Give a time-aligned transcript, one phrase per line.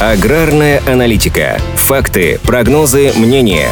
[0.00, 1.56] Аграрная аналитика.
[1.76, 3.68] Факты, прогнозы, мнения.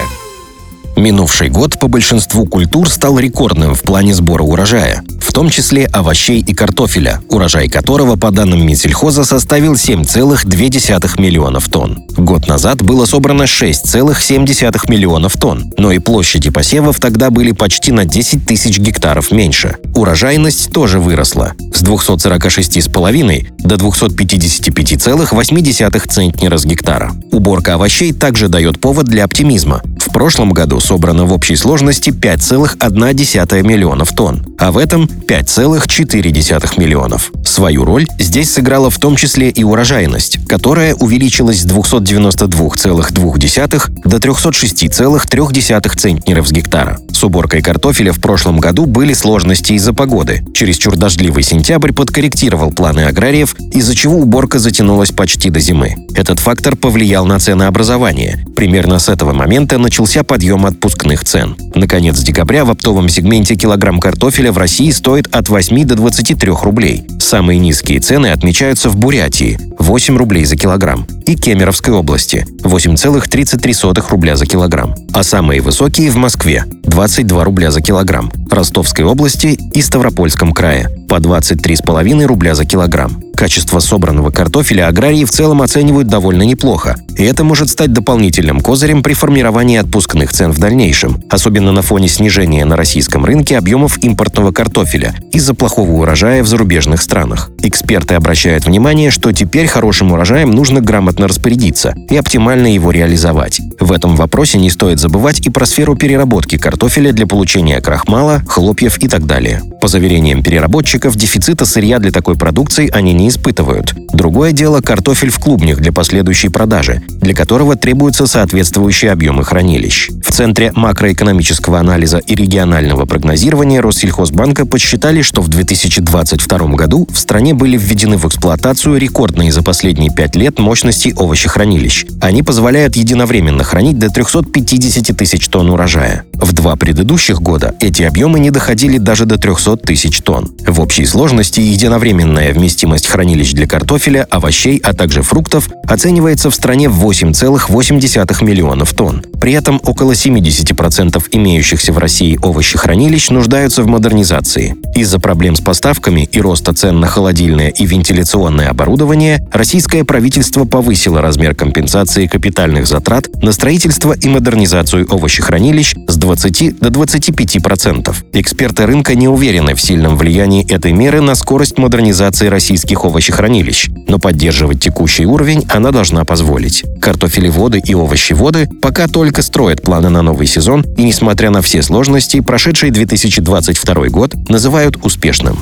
[0.94, 6.44] Минувший год по большинству культур стал рекордным в плане сбора урожая в том числе овощей
[6.46, 12.04] и картофеля, урожай которого, по данным Минсельхоза, составил 7,2 миллионов тонн.
[12.18, 18.04] Год назад было собрано 6,7 миллионов тонн, но и площади посевов тогда были почти на
[18.04, 19.76] 10 тысяч гектаров меньше.
[19.94, 27.10] Урожайность тоже выросла с 246,5 до 255,8 центнера с гектара.
[27.30, 29.80] Уборка овощей также дает повод для оптимизма.
[30.12, 37.32] В прошлом году собрано в общей сложности 5,1 миллионов тонн, а в этом 5,4 миллионов.
[37.46, 45.96] Свою роль здесь сыграла в том числе и урожайность, которая увеличилась с 292,2 до 306,3
[45.96, 46.98] центнеров с гектара.
[47.10, 50.44] С уборкой картофеля в прошлом году были сложности из-за погоды.
[50.52, 55.94] Чересчур дождливый сентябрь подкорректировал планы аграриев, из-за чего уборка затянулась почти до зимы.
[56.14, 58.44] Этот фактор повлиял на ценообразование.
[58.54, 61.56] Примерно с этого момента начался подъем отпускных цен.
[61.74, 67.04] Наконец декабря в оптовом сегменте килограмм картофеля в России стоит от 8 до 23 рублей.
[67.18, 74.36] Самые низкие цены отмечаются в Бурятии– 8 рублей за килограмм, и Кемеровской области– 8,33 рубля
[74.36, 74.94] за килограмм.
[75.12, 81.16] А самые высокие в Москве– 22 рубля за килограмм, Ростовской области и Ставропольском крае– по
[81.16, 83.21] 23,5 рубля за килограмм.
[83.42, 89.02] Качество собранного картофеля аграрии в целом оценивают довольно неплохо, и это может стать дополнительным козырем
[89.02, 94.52] при формировании отпускных цен в дальнейшем, особенно на фоне снижения на российском рынке объемов импортного
[94.52, 97.50] картофеля из-за плохого урожая в зарубежных странах.
[97.64, 103.60] Эксперты обращают внимание, что теперь хорошим урожаем нужно грамотно распорядиться и оптимально его реализовать.
[103.80, 108.98] В этом вопросе не стоит забывать и про сферу переработки картофеля для получения крахмала, хлопьев
[108.98, 109.62] и так далее.
[109.80, 113.94] По заверениям переработчиков, дефицита сырья для такой продукции они не испытывают.
[114.12, 120.10] Другое дело– картофель в клубнях для последующей продажи, для которого требуются соответствующие объемы хранилищ.
[120.24, 127.54] В Центре макроэкономического анализа и регионального прогнозирования Россельхозбанка подсчитали, что в 2022 году в стране
[127.54, 132.06] были введены в эксплуатацию рекордные за последние пять лет мощности овощехранилищ.
[132.20, 136.24] Они позволяют единовременно хранить до 350 тысяч тонн урожая.
[136.34, 140.50] В два предыдущих года эти объемы не доходили даже до 300 тысяч тонн.
[140.66, 146.88] В общей сложности единовременная вместимость хранилищ для картофеля, овощей, а также фруктов оценивается в стране
[146.88, 149.22] в 8,8 миллионов тонн.
[149.38, 154.76] При этом около 70% имеющихся в России овощехранилищ нуждаются в модернизации.
[154.94, 161.20] Из-за проблем с поставками и роста цен на холодильное и вентиляционное оборудование российское правительство повысило
[161.20, 168.14] размер компенсации капитальных затрат на строительство и модернизацию овощехранилищ 20 до 25%.
[168.32, 174.20] Эксперты рынка не уверены в сильном влиянии этой меры на скорость модернизации российских овощехранилищ, но
[174.20, 176.84] поддерживать текущий уровень она должна позволить.
[177.00, 182.40] Картофелеводы и овощеводы пока только строят планы на новый сезон и, несмотря на все сложности,
[182.40, 185.58] прошедший 2022 год называют успешным.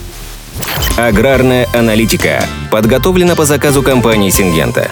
[0.99, 4.91] Аграрная аналитика подготовлена по заказу компании «Сингента».